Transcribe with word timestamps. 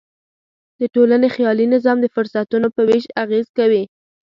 د 0.79 0.81
ټولنې 0.95 1.27
خیالي 1.35 1.65
نظام 1.75 1.97
د 2.01 2.05
فرصتونو 2.15 2.67
په 2.75 2.81
وېش 2.87 3.05
اغېز 3.23 3.47
کوي. 3.57 3.83